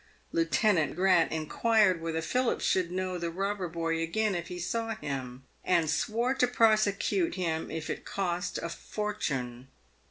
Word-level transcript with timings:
Lieute 0.31 0.63
nant 0.73 0.95
Grant 0.95 1.31
inquired 1.31 2.01
whether 2.01 2.23
Philip 2.23 2.59
should 2.59 2.89
know 2.91 3.19
the 3.19 3.29
robber 3.29 3.67
boy 3.67 4.01
again 4.01 4.33
if 4.33 4.47
he 4.47 4.57
saw 4.57 4.95
him, 4.95 5.43
and 5.63 5.87
swore 5.91 6.33
to 6.33 6.47
prosecute 6.47 7.35
him 7.35 7.69
if 7.69 7.87
it 7.87 8.03
cost 8.03 8.57
a 8.57 8.69
fortune. 8.69 9.67